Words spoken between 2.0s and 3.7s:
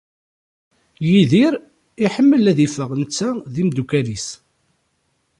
iḥemmel ad iffeɣ netta d